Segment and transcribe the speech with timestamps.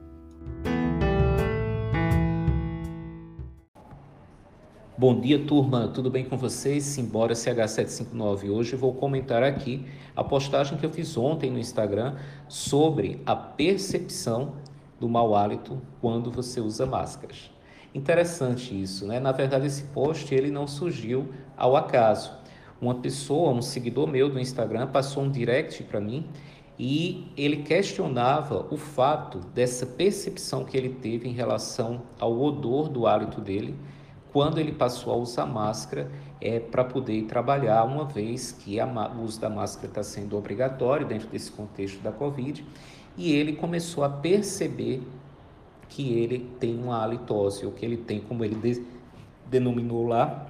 [4.99, 5.87] Bom dia, turma.
[5.87, 6.83] Tudo bem com vocês?
[6.83, 8.49] Simbora CH759.
[8.49, 12.17] Hoje vou comentar aqui a postagem que eu fiz ontem no Instagram
[12.49, 14.55] sobre a percepção
[14.99, 17.49] do mau hálito quando você usa máscaras.
[17.95, 19.21] Interessante isso, né?
[19.21, 22.33] Na verdade, esse post ele não surgiu ao acaso.
[22.81, 26.27] Uma pessoa, um seguidor meu do Instagram, passou um direct para mim
[26.77, 33.07] e ele questionava o fato dessa percepção que ele teve em relação ao odor do
[33.07, 33.73] hálito dele
[34.31, 39.23] quando ele passou a usar máscara é, para poder trabalhar, uma vez que a, o
[39.23, 42.65] uso da máscara está sendo obrigatório dentro desse contexto da Covid,
[43.17, 45.01] e ele começou a perceber
[45.89, 48.85] que ele tem uma halitose, ou que ele tem, como ele de,
[49.47, 50.45] denominou lá,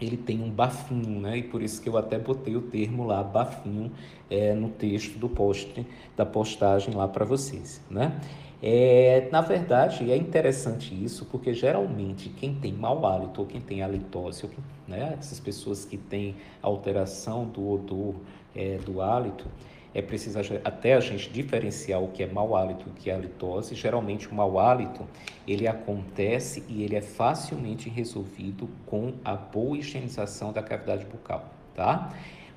[0.00, 1.38] ele tem um bafinho, né?
[1.38, 3.92] E por isso que eu até botei o termo lá, bafinho,
[4.28, 8.20] é, no texto do post, da postagem lá para vocês, né?
[8.64, 13.82] É, na verdade, é interessante isso, porque geralmente quem tem mau hálito ou quem tem
[13.82, 14.48] halitose,
[14.86, 18.14] né, essas pessoas que têm alteração do odor
[18.54, 19.46] é, do hálito,
[19.92, 23.14] é preciso até a gente diferenciar o que é mau hálito e o que é
[23.14, 23.74] halitose.
[23.74, 25.06] Geralmente o mau hálito,
[25.46, 32.14] ele acontece e ele é facilmente resolvido com a boa higienização da cavidade bucal, tá?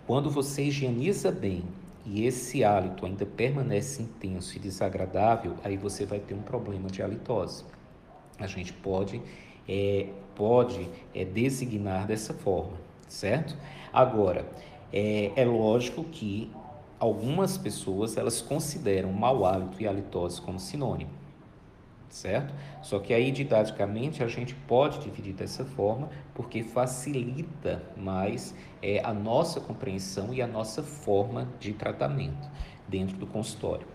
[0.07, 1.63] Quando você higieniza bem
[2.05, 7.01] e esse hálito ainda permanece intenso e desagradável, aí você vai ter um problema de
[7.01, 7.63] halitose.
[8.37, 9.21] A gente pode,
[9.67, 12.77] é, pode é, designar dessa forma,
[13.07, 13.57] certo?
[13.91, 14.47] Agora,
[14.93, 16.51] é, é lógico que
[16.99, 21.24] algumas pessoas elas consideram mau hálito e halitose como sinônimo
[22.15, 22.53] certo?
[22.81, 29.13] Só que aí didaticamente a gente pode dividir dessa forma porque facilita mais é, a
[29.13, 32.49] nossa compreensão e a nossa forma de tratamento
[32.87, 33.85] dentro do consultório.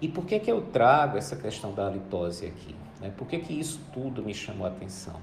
[0.00, 2.76] E por que, que eu trago essa questão da halitose aqui?
[3.00, 3.10] Né?
[3.16, 5.18] Por que, que isso tudo me chamou a atenção?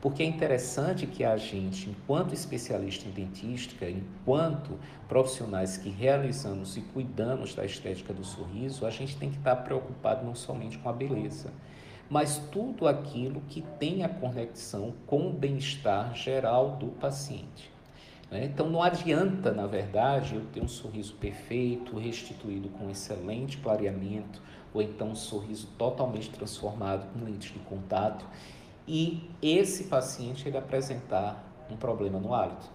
[0.00, 6.80] Porque é interessante que a gente, enquanto especialista em dentística, enquanto profissionais que realizamos e
[6.80, 10.92] cuidamos da estética do sorriso, a gente tem que estar preocupado não somente com a
[10.92, 11.52] beleza,
[12.10, 17.70] mas tudo aquilo que tem a conexão com o bem-estar geral do paciente.
[18.28, 18.46] Né?
[18.46, 24.42] Então não adianta, na verdade, eu ter um sorriso perfeito, restituído com excelente clareamento,
[24.74, 28.26] ou então um sorriso totalmente transformado com lentes de contato,
[28.88, 32.68] e esse paciente ele apresentar um problema no hálito.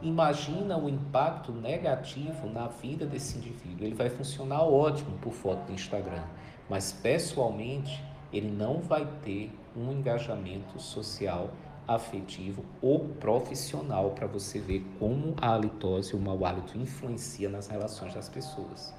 [0.00, 3.86] Imagina o impacto negativo na vida desse indivíduo.
[3.86, 6.24] Ele vai funcionar ótimo por foto do Instagram,
[6.68, 8.02] mas pessoalmente
[8.32, 11.50] ele não vai ter um engajamento social,
[11.86, 18.14] afetivo ou profissional para você ver como a halitose, o mau hálito influencia nas relações
[18.14, 18.94] das pessoas.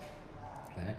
[0.77, 0.95] Né?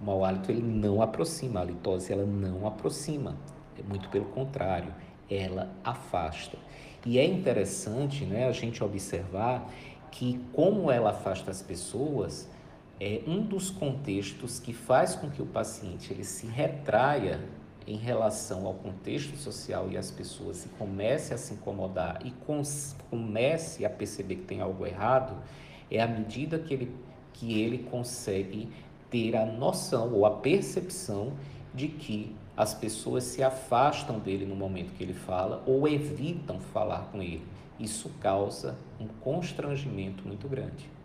[0.00, 3.36] O mau hálito ele não aproxima, a halitose ela não aproxima,
[3.78, 4.94] é muito pelo contrário,
[5.30, 6.58] ela afasta.
[7.06, 9.66] E é interessante né, a gente observar
[10.10, 12.48] que como ela afasta as pessoas,
[13.00, 17.40] é um dos contextos que faz com que o paciente ele se retraia
[17.86, 22.32] em relação ao contexto social e às pessoas e comece a se incomodar e
[23.10, 25.34] comece a perceber que tem algo errado,
[25.90, 26.94] é à medida que ele,
[27.32, 28.68] que ele consegue
[29.08, 31.32] ter a noção ou a percepção
[31.74, 37.08] de que as pessoas se afastam dele no momento que ele fala ou evitam falar
[37.10, 37.46] com ele.
[37.78, 40.99] Isso causa um constrangimento muito grande.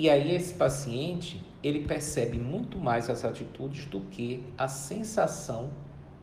[0.00, 5.70] E aí esse paciente, ele percebe muito mais as atitudes do que a sensação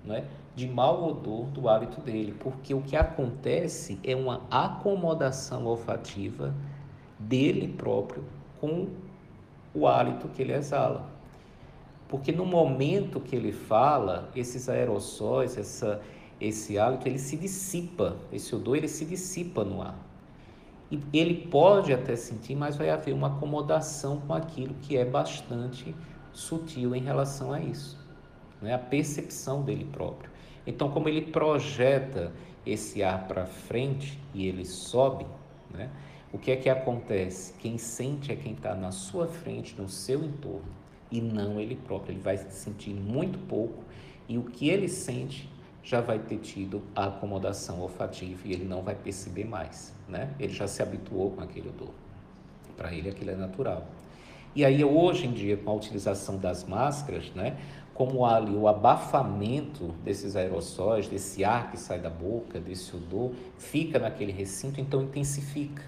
[0.02, 0.24] né,
[0.56, 6.56] de mau odor do hálito dele, porque o que acontece é uma acomodação olfativa
[7.20, 8.24] dele próprio
[8.62, 8.88] com
[9.74, 11.10] o hálito que ele exala.
[12.08, 16.02] Porque no momento que ele fala, esses aerossóis, essa,
[16.40, 20.00] esse hálito, ele se dissipa, esse odor ele se dissipa no ar.
[20.92, 25.96] E ele pode até sentir, mas vai haver uma acomodação com aquilo que é bastante
[26.32, 27.98] sutil em relação a isso,
[28.62, 28.74] né?
[28.74, 30.30] a percepção dele próprio.
[30.68, 32.32] Então, como ele projeta
[32.66, 35.26] esse ar para frente e ele sobe,
[35.72, 35.90] né?
[36.32, 37.54] o que é que acontece?
[37.54, 40.86] Quem sente é quem está na sua frente, no seu entorno.
[41.12, 42.14] e não ele próprio.
[42.14, 43.84] Ele vai sentir muito pouco
[44.28, 45.50] e o que ele sente
[45.86, 50.34] já vai ter tido a acomodação olfativa e ele não vai perceber mais, né?
[50.40, 51.92] Ele já se habituou com aquele odor.
[52.76, 53.86] Para ele aquilo é natural.
[54.56, 57.58] E aí hoje em dia com a utilização das máscaras, né,
[57.94, 63.32] como há ali o abafamento desses aerossóis, desse ar que sai da boca, desse odor,
[63.58, 65.84] fica naquele recinto, então intensifica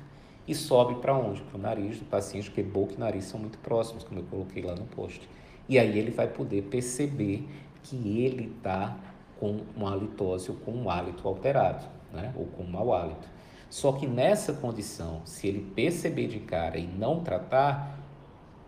[0.48, 1.42] e sobe para onde?
[1.42, 4.64] Para o nariz do paciente, porque boca e nariz são muito próximos, como eu coloquei
[4.64, 5.28] lá no post.
[5.68, 7.48] E aí ele vai poder perceber
[7.84, 8.98] que ele está
[9.40, 12.34] com uma halitose ou com um hálito alterado, né?
[12.36, 13.28] ou com um mau hálito.
[13.70, 18.00] Só que nessa condição, se ele perceber de cara e não tratar,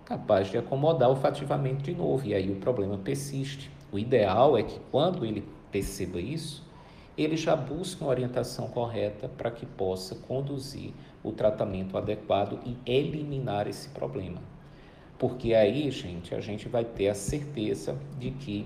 [0.04, 3.72] capaz de acomodar olfativamente de novo, e aí o problema persiste.
[3.92, 6.68] O ideal é que quando ele perceba isso,
[7.18, 10.94] ele já busque uma orientação correta para que possa conduzir
[11.24, 14.42] o tratamento adequado e eliminar esse problema.
[15.18, 18.66] Porque aí, gente, a gente vai ter a certeza de que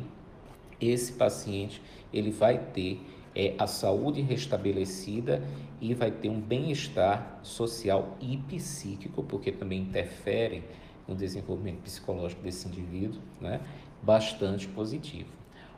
[0.89, 1.81] esse paciente
[2.11, 3.01] ele vai ter
[3.35, 5.41] é, a saúde restabelecida
[5.81, 10.63] e vai ter um bem-estar social e psíquico, porque também interfere
[11.07, 13.59] no desenvolvimento psicológico desse indivíduo, né?
[14.01, 15.29] bastante positivo.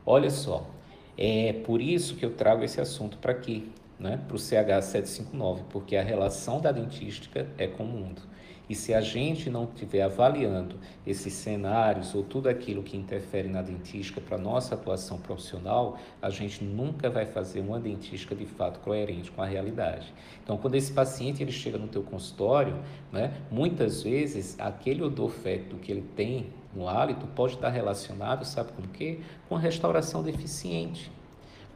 [0.05, 0.69] Olha só,
[1.17, 4.21] é por isso que eu trago esse assunto para aqui, né?
[4.27, 8.21] para o CH759, porque a relação da dentística é com o mundo.
[8.69, 13.61] E se a gente não estiver avaliando esses cenários ou tudo aquilo que interfere na
[13.61, 19.31] dentística para nossa atuação profissional, a gente nunca vai fazer uma dentística de fato coerente
[19.31, 20.13] com a realidade.
[20.43, 22.77] Então, quando esse paciente ele chega no teu consultório,
[23.11, 28.71] né, muitas vezes aquele odor fétido que ele tem no hálito pode estar relacionado, sabe
[28.73, 29.19] com o quê?
[29.47, 31.11] Com restauração deficiente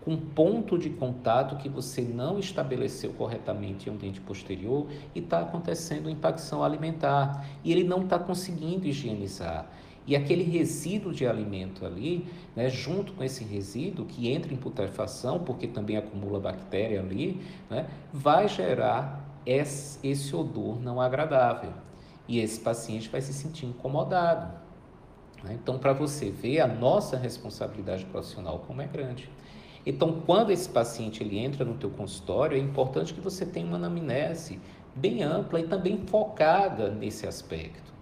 [0.09, 5.41] com ponto de contato que você não estabeleceu corretamente em um dente posterior e está
[5.41, 9.69] acontecendo impacção alimentar e ele não está conseguindo higienizar.
[10.07, 12.25] E aquele resíduo de alimento ali,
[12.55, 17.39] né, junto com esse resíduo que entra em putrefação, porque também acumula bactéria ali,
[17.69, 21.71] né, vai gerar esse odor não agradável.
[22.27, 24.51] E esse paciente vai se sentir incomodado.
[25.43, 25.59] Né?
[25.61, 29.29] Então, para você ver a nossa responsabilidade profissional como é grande.
[29.85, 33.77] Então, quando esse paciente ele entra no teu consultório, é importante que você tenha uma
[33.77, 34.59] anamnese
[34.95, 37.98] bem ampla e também focada nesse aspecto.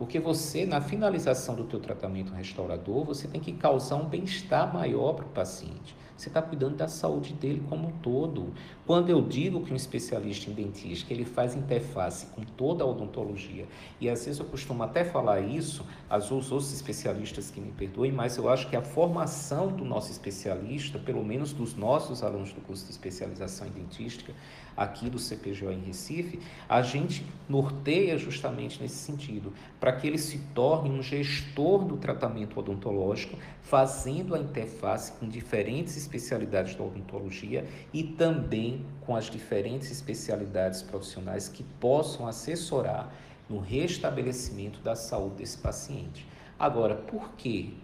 [0.00, 5.12] Porque você, na finalização do teu tratamento restaurador, você tem que causar um bem-estar maior
[5.12, 5.94] para o paciente.
[6.16, 8.54] Você está cuidando da saúde dele como um todo.
[8.86, 13.66] Quando eu digo que um especialista em dentística ele faz interface com toda a odontologia,
[14.00, 18.10] e às vezes eu costumo até falar isso, às os outros especialistas que me perdoem,
[18.10, 22.62] mas eu acho que a formação do nosso especialista, pelo menos dos nossos alunos do
[22.62, 24.32] curso de especialização em dentística,
[24.76, 30.38] aqui do CPGO em Recife, a gente norteia justamente nesse sentido, para que ele se
[30.54, 38.02] torne um gestor do tratamento odontológico, fazendo a interface com diferentes especialidades da odontologia e
[38.02, 43.12] também com as diferentes especialidades profissionais que possam assessorar
[43.48, 46.26] no restabelecimento da saúde desse paciente.
[46.58, 47.76] Agora, por que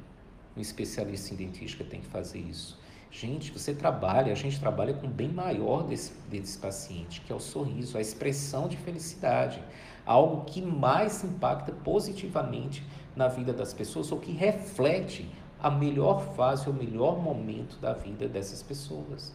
[0.57, 2.79] um especialista em dentística tem que fazer isso?
[3.19, 7.41] Gente, você trabalha, a gente trabalha com bem maior desse, desse paciente, que é o
[7.41, 9.59] sorriso, a expressão de felicidade,
[10.05, 12.85] algo que mais impacta positivamente
[13.17, 15.27] na vida das pessoas ou que reflete
[15.59, 19.33] a melhor fase, o melhor momento da vida dessas pessoas.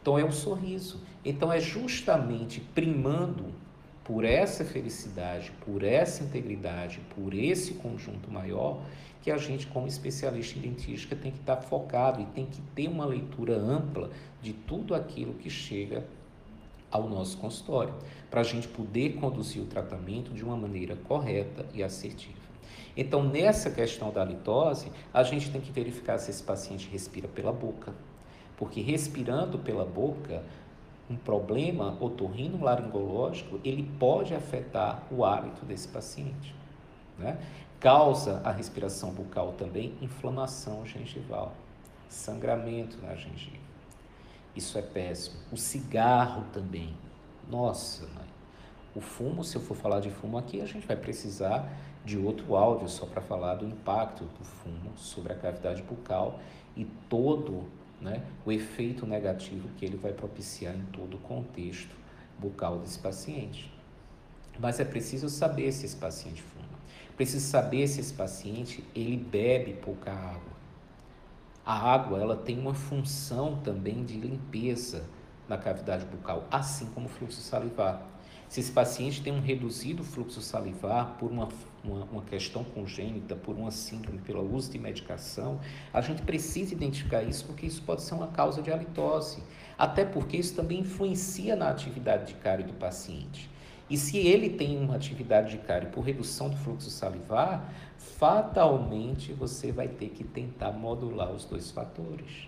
[0.00, 1.00] Então é o sorriso.
[1.24, 3.46] Então é justamente primando
[4.04, 8.82] por essa felicidade, por essa integridade, por esse conjunto maior,
[9.22, 12.88] que a gente, como especialista em dentística, tem que estar focado e tem que ter
[12.88, 14.10] uma leitura ampla
[14.42, 16.04] de tudo aquilo que chega
[16.90, 17.94] ao nosso consultório,
[18.30, 22.44] para a gente poder conduzir o tratamento de uma maneira correta e assertiva.
[22.96, 27.52] Então, nessa questão da litose, a gente tem que verificar se esse paciente respira pela
[27.52, 27.92] boca,
[28.56, 30.44] porque respirando pela boca,
[31.08, 36.54] um problema otorrino-laringológico, ele pode afetar o hálito desse paciente.
[37.18, 37.38] Né?
[37.78, 41.52] Causa a respiração bucal também inflamação gengival,
[42.08, 43.64] sangramento na gengiva.
[44.56, 45.36] Isso é péssimo.
[45.52, 46.96] O cigarro também.
[47.50, 48.24] Nossa, mãe.
[48.94, 51.68] O fumo, se eu for falar de fumo aqui, a gente vai precisar
[52.04, 56.38] de outro áudio só para falar do impacto do fumo sobre a cavidade bucal
[56.76, 57.64] e todo
[58.00, 61.94] né, o efeito negativo que ele vai propiciar em todo o contexto
[62.38, 63.72] bucal desse paciente.
[64.58, 66.64] Mas é preciso saber se esse paciente fuma.
[67.16, 70.54] Preciso saber se esse paciente ele bebe pouca água.
[71.64, 75.04] A água ela tem uma função também de limpeza
[75.48, 78.13] na cavidade bucal, assim como o fluxo salivar.
[78.54, 81.48] Se esse paciente tem um reduzido fluxo salivar por uma,
[81.82, 85.58] uma, uma, questão congênita, por uma síndrome, pelo uso de medicação,
[85.92, 89.42] a gente precisa identificar isso porque isso pode ser uma causa de halitose.
[89.76, 93.50] Até porque isso também influencia na atividade de cárie do paciente.
[93.90, 99.72] E se ele tem uma atividade de cárie por redução do fluxo salivar, fatalmente você
[99.72, 102.46] vai ter que tentar modular os dois fatores.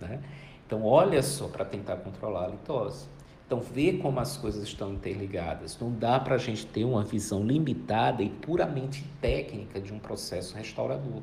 [0.00, 0.20] Né?
[0.66, 3.14] Então, olha só para tentar controlar a litose.
[3.46, 5.78] Então, vê como as coisas estão interligadas.
[5.78, 10.56] Não dá para a gente ter uma visão limitada e puramente técnica de um processo
[10.56, 11.20] restaurador,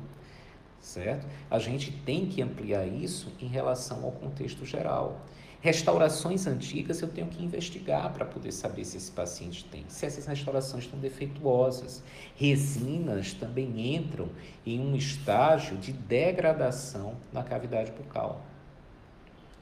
[0.80, 1.26] certo?
[1.50, 5.20] A gente tem que ampliar isso em relação ao contexto geral.
[5.60, 10.26] Restaurações antigas eu tenho que investigar para poder saber se esse paciente tem, se essas
[10.26, 12.02] restaurações estão defeituosas.
[12.34, 14.28] Resinas também entram
[14.66, 18.44] em um estágio de degradação na cavidade bucal.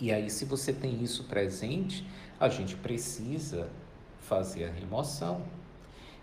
[0.01, 2.07] E aí, se você tem isso presente,
[2.39, 3.69] a gente precisa
[4.21, 5.43] fazer a remoção.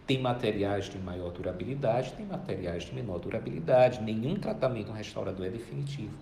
[0.07, 4.01] Tem materiais de maior durabilidade, tem materiais de menor durabilidade.
[4.01, 6.13] Nenhum tratamento restaurador é definitivo.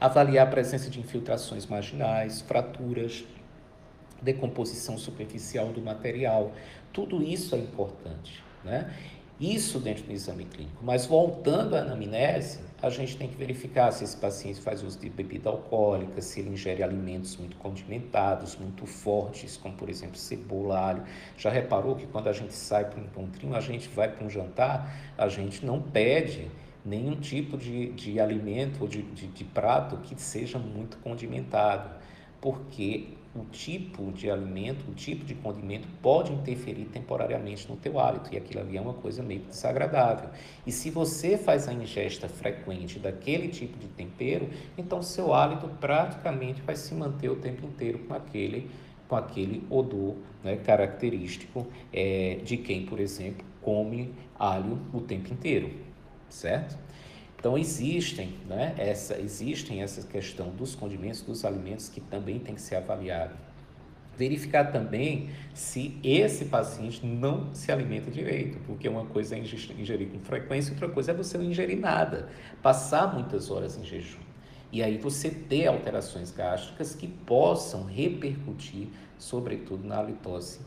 [0.00, 3.24] Avaliar a presença de infiltrações marginais, fraturas,
[4.22, 6.52] decomposição superficial do material.
[6.92, 8.94] Tudo isso é importante, né?
[9.40, 10.82] Isso dentro do exame clínico.
[10.84, 15.08] Mas voltando à anamnese, a gente tem que verificar se esse paciente faz uso de
[15.08, 21.04] bebida alcoólica, se ele ingere alimentos muito condimentados, muito fortes, como por exemplo cebola, alho.
[21.38, 24.28] Já reparou que quando a gente sai para um encontrinho, a gente vai para um
[24.28, 26.50] jantar, a gente não pede
[26.84, 31.88] nenhum tipo de, de alimento ou de, de, de prato que seja muito condimentado,
[32.40, 38.32] porque o tipo de alimento, o tipo de condimento pode interferir temporariamente no teu hálito
[38.32, 40.28] e aquilo ali é uma coisa meio desagradável.
[40.66, 46.60] E se você faz a ingesta frequente daquele tipo de tempero, então seu hálito praticamente
[46.60, 48.70] vai se manter o tempo inteiro com aquele
[49.08, 55.70] com aquele odor né, característico é, de quem, por exemplo, come alho o tempo inteiro,
[56.30, 56.78] certo?
[57.42, 62.62] Então existem, né, essa, existem essa questão dos condimentos, dos alimentos que também tem que
[62.62, 63.34] ser avaliado.
[64.16, 70.20] Verificar também se esse paciente não se alimenta direito, porque uma coisa é ingerir com
[70.20, 72.28] frequência, outra coisa é você não ingerir nada,
[72.62, 74.20] passar muitas horas em jejum.
[74.70, 78.86] E aí você ter alterações gástricas que possam repercutir,
[79.18, 80.60] sobretudo na halitose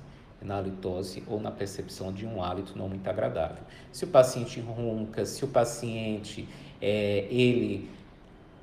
[0.45, 3.63] na halitose ou na percepção de um hálito não muito agradável.
[3.91, 6.47] Se o paciente ronca, se o paciente
[6.81, 7.89] é, ele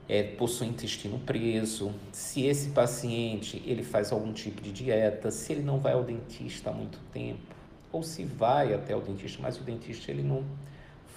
[0.08, 5.62] é, possui intestino preso, se esse paciente ele faz algum tipo de dieta, se ele
[5.62, 7.54] não vai ao dentista há muito tempo,
[7.90, 10.44] ou se vai até o dentista, mas o dentista ele não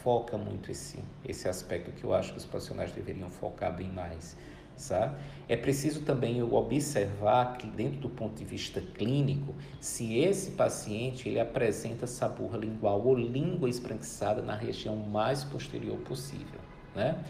[0.04, 4.38] foca muito esse, esse aspecto que eu acho que os profissionais deveriam focar bem mais.
[4.78, 5.16] Sabe?
[5.48, 11.30] É preciso também eu observar que dentro do ponto de vista clínico, se esse paciente
[11.30, 16.65] ele apresenta saburra lingual ou língua esbranquiçada na região mais posterior possível
[16.96, 17.24] né?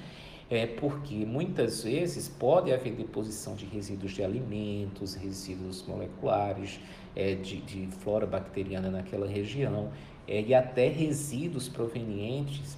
[0.50, 6.80] É porque muitas vezes pode haver deposição de resíduos de alimentos, resíduos moleculares,
[7.16, 9.92] é, de, de flora bacteriana naquela região,
[10.28, 12.78] é, e até resíduos provenientes,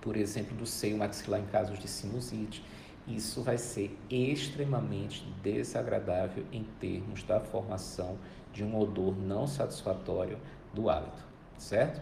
[0.00, 2.62] por exemplo, do seio maxilar em casos de sinusite.
[3.08, 8.16] Isso vai ser extremamente desagradável em termos da formação
[8.52, 10.38] de um odor não satisfatório
[10.72, 11.24] do hálito,
[11.58, 12.00] certo?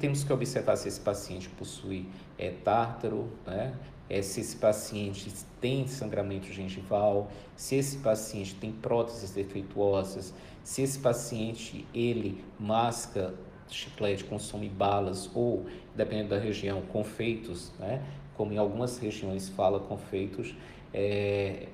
[0.00, 2.08] Temos que observar se esse paciente possui
[2.38, 3.74] é, tártaro, né?
[4.10, 10.98] É, se esse paciente tem sangramento gengival, se esse paciente tem próteses defeituosas, se esse
[10.98, 13.32] paciente ele masca
[13.68, 15.64] chiclete, consome balas ou,
[15.96, 18.02] dependendo da região, confeitos, né?
[18.36, 20.54] como em algumas regiões fala confeitos,
[20.92, 21.68] é,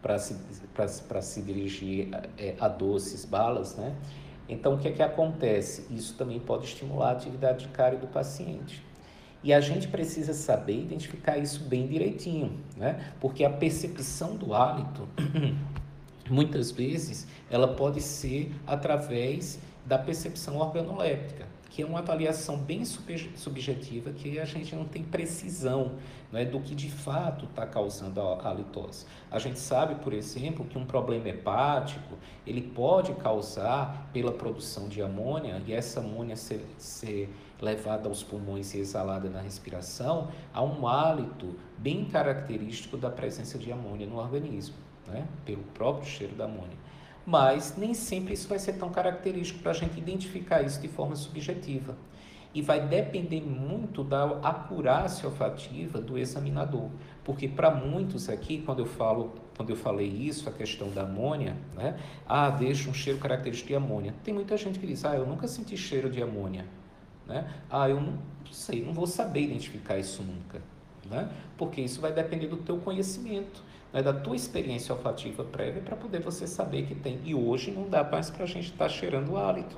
[0.00, 0.36] para se,
[1.22, 3.94] se dirigir é, a doces, balas, né?
[4.48, 5.86] Então, o que é que acontece?
[5.90, 8.82] Isso também pode estimular a atividade de cárie do paciente.
[9.42, 13.12] E a gente precisa saber identificar isso bem direitinho, né?
[13.20, 15.08] Porque a percepção do hálito,
[16.28, 24.10] muitas vezes, ela pode ser através da percepção organoléptica que é uma avaliação bem subjetiva,
[24.10, 25.92] que a gente não tem precisão
[26.32, 29.06] né, do que de fato está causando a halitose.
[29.30, 35.02] A gente sabe, por exemplo, que um problema hepático ele pode causar pela produção de
[35.02, 37.28] amônia e essa amônia ser, ser
[37.60, 43.70] levada aos pulmões e exalada na respiração a um hálito bem característico da presença de
[43.70, 46.87] amônia no organismo, né, pelo próprio cheiro da amônia
[47.28, 51.14] mas nem sempre isso vai ser tão característico para a gente identificar isso de forma
[51.14, 51.94] subjetiva.
[52.54, 56.88] E vai depender muito da acurácia olfativa do examinador.
[57.22, 61.54] Porque para muitos aqui, quando eu falo, quando eu falei isso, a questão da amônia,
[61.76, 62.00] né?
[62.26, 64.14] Ah, deixa um cheiro característico de amônia.
[64.24, 66.64] Tem muita gente que diz, ah, eu nunca senti cheiro de amônia.
[67.26, 67.46] Né?
[67.68, 68.18] Ah, eu não
[68.50, 70.62] sei, não vou saber identificar isso nunca.
[71.10, 71.28] Né?
[71.58, 74.02] Porque isso vai depender do teu conhecimento, né?
[74.02, 77.20] da tua experiência olfativa prévia para poder você saber que tem.
[77.24, 79.76] E hoje não dá mais para a gente estar tá cheirando o hálito.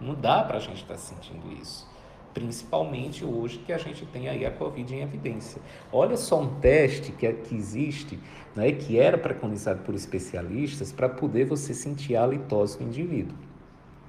[0.00, 1.88] Não dá para a gente estar tá sentindo isso.
[2.34, 5.60] Principalmente hoje que a gente tem aí a Covid em evidência.
[5.90, 8.18] Olha só um teste que, que existe,
[8.54, 13.36] né, que era preconizado por especialistas para poder você sentir a halitose do indivíduo.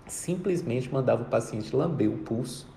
[0.06, 2.68] Simplesmente mandava o paciente lamber o pulso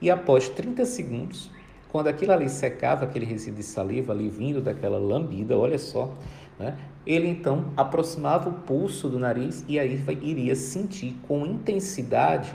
[0.00, 1.50] e após 30 segundos,
[1.90, 6.14] quando aquilo ali secava, aquele resíduo de saliva ali vindo daquela lambida, olha só,
[6.58, 6.76] né?
[7.06, 12.54] ele então aproximava o pulso do nariz e aí iria sentir com intensidade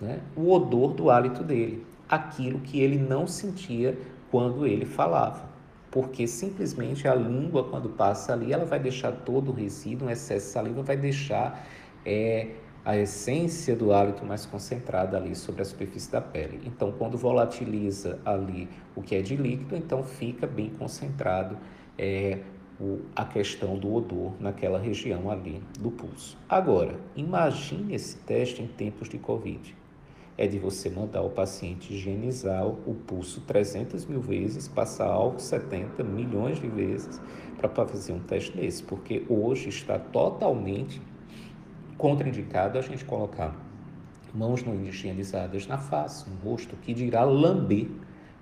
[0.00, 3.98] né, o odor do hálito dele, aquilo que ele não sentia
[4.30, 5.50] quando ele falava.
[5.90, 10.46] Porque simplesmente a língua, quando passa ali, ela vai deixar todo o resíduo, um excesso
[10.46, 11.66] de saliva, vai deixar
[12.04, 12.48] é,
[12.84, 16.60] a essência do hálito mais concentrada ali sobre a superfície da pele.
[16.64, 21.56] Então, quando volatiliza ali o que é de líquido, então fica bem concentrado
[21.96, 22.40] é,
[22.80, 26.36] o, a questão do odor naquela região ali do pulso.
[26.48, 29.76] Agora, imagine esse teste em tempos de Covid.
[30.36, 36.02] É de você mandar o paciente higienizar o pulso 300 mil vezes, passar álcool 70
[36.02, 37.20] milhões de vezes
[37.56, 41.00] para fazer um teste desse, porque hoje está totalmente
[42.02, 43.54] contraindicado a gente colocar
[44.34, 47.86] mãos não higienizadas na face, no rosto, que dirá lamber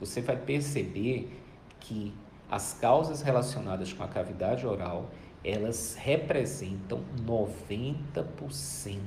[0.00, 1.40] você vai perceber
[1.78, 2.12] que
[2.50, 5.10] as causas relacionadas com a cavidade oral
[5.44, 9.00] elas representam 90%.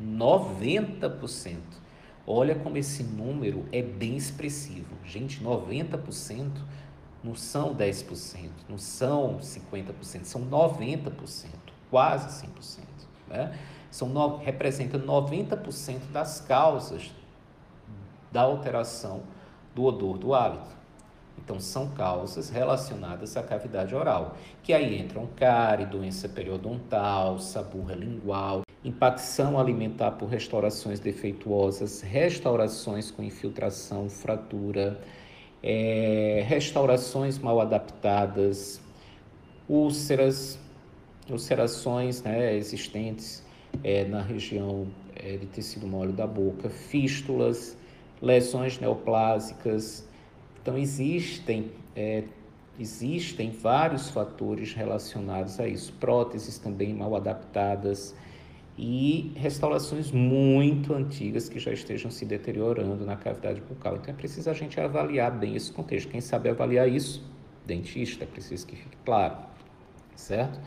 [0.00, 1.58] 90%.
[2.26, 4.96] Olha como esse número é bem expressivo.
[5.04, 6.50] Gente, 90%
[7.22, 11.46] não são 10%, não são 50%, são 90%,
[11.90, 12.80] quase 100%.
[13.28, 13.58] Né?
[13.90, 17.12] São no, representa 90% das causas
[18.32, 19.22] da alteração
[19.74, 20.82] do odor do hálito.
[21.38, 28.62] Então, são causas relacionadas à cavidade oral, que aí entram cárie, doença periodontal, saburra lingual,
[28.84, 35.00] impacção alimentar por restaurações defeituosas, restaurações com infiltração, fratura,
[35.62, 38.80] é, restaurações mal adaptadas,
[39.68, 40.58] úlceras,
[41.30, 43.44] ulcerações né, existentes
[43.82, 47.76] é, na região é, de tecido mole da boca, fístulas,
[48.22, 50.08] lesões neoplásicas,
[50.62, 52.22] então, existem, é,
[52.78, 55.92] existem vários fatores relacionados a isso.
[55.94, 58.14] Próteses também mal adaptadas
[58.78, 63.96] e restaurações muito antigas que já estejam se deteriorando na cavidade bucal.
[63.96, 66.08] Então, é preciso a gente avaliar bem esse contexto.
[66.08, 67.28] Quem sabe avaliar isso?
[67.66, 69.36] Dentista, é preciso que fique claro,
[70.16, 70.60] certo?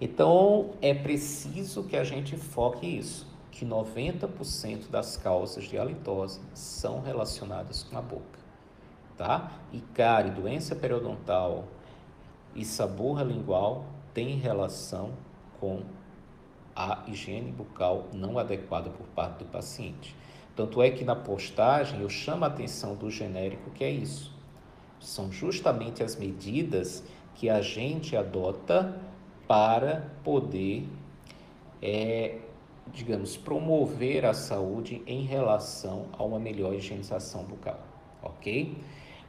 [0.00, 7.00] Então, é preciso que a gente foque isso, que 90% das causas de halitose são
[7.00, 8.42] relacionadas com a boca
[9.22, 9.52] tá?
[9.72, 11.68] E cárie, doença periodontal
[12.54, 15.10] e saburra lingual têm relação
[15.60, 15.82] com
[16.74, 20.16] a higiene bucal não adequada por parte do paciente.
[20.56, 24.32] Tanto é que na postagem eu chamo a atenção do genérico que é isso.
[24.98, 29.00] São justamente as medidas que a gente adota
[29.46, 30.88] para poder
[31.80, 32.38] é,
[32.92, 37.80] digamos, promover a saúde em relação a uma melhor higienização bucal,
[38.22, 38.76] ok?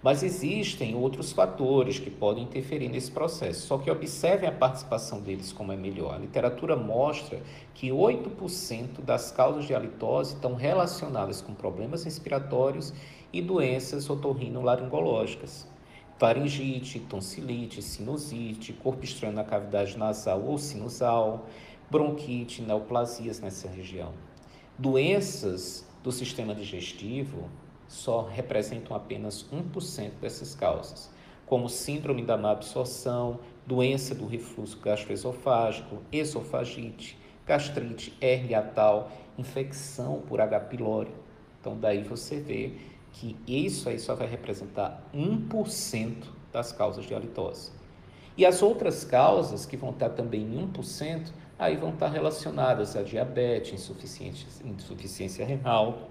[0.03, 5.53] Mas existem outros fatores que podem interferir nesse processo, só que observem a participação deles
[5.53, 6.15] como é melhor.
[6.15, 7.41] A literatura mostra
[7.73, 12.93] que 8% das causas de halitose estão relacionadas com problemas respiratórios
[13.31, 15.65] e doenças otorrinolaringológicas.
[16.17, 21.47] Faringite, tonsilite, sinusite, corpo estranho na cavidade nasal ou sinusal,
[21.93, 24.13] bronquite, neoplasias nessa região.
[24.79, 27.47] Doenças do sistema digestivo
[27.87, 31.11] só representam apenas 1% dessas causas,
[31.45, 40.41] como síndrome da má absorção, doença do refluxo gastroesofágico, esofagite, gastrite, hernia tal, infecção por
[40.41, 40.61] H.
[40.61, 41.11] pylori.
[41.61, 42.73] Então daí você vê
[43.11, 47.71] que isso aí só vai representar 1% das causas de halitose.
[48.35, 53.03] E as outras causas, que vão estar também em 1%, aí vão estar relacionadas a
[53.03, 56.09] diabetes, insuficiência, insuficiência renal,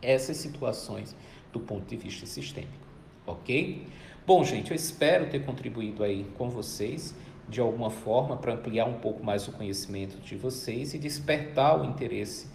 [0.00, 1.16] essas situações
[1.52, 2.86] do ponto de vista sistêmico,
[3.26, 3.86] ok?
[4.26, 7.14] Bom, gente, eu espero ter contribuído aí com vocês
[7.48, 11.84] de alguma forma para ampliar um pouco mais o conhecimento de vocês e despertar o
[11.84, 12.48] interesse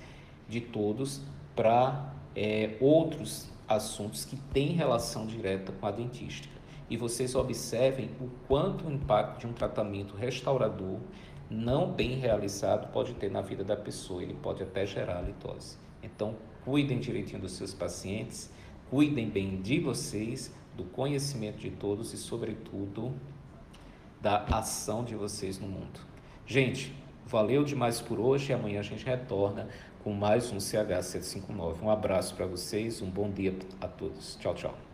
[0.47, 1.21] de todos
[1.55, 6.57] para é, outros assuntos que têm relação direta com a dentística.
[6.89, 10.97] E vocês observem o quanto o impacto de um tratamento restaurador
[11.49, 14.21] não bem realizado pode ter na vida da pessoa.
[14.21, 15.77] Ele pode até gerar litose.
[16.03, 18.51] Então, cuidem direitinho dos seus pacientes,
[18.89, 23.13] cuidem bem de vocês, do conhecimento de todos e, sobretudo,
[24.21, 25.99] da ação de vocês no mundo.
[26.45, 26.93] Gente,
[27.25, 29.67] valeu demais por hoje e amanhã a gente retorna
[30.03, 31.81] com mais um CH759.
[31.81, 34.35] Um abraço para vocês, um bom dia a todos.
[34.37, 34.88] Tchau, tchau.